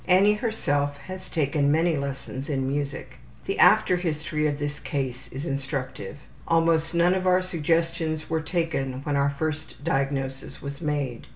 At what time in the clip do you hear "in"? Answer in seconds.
2.49-2.67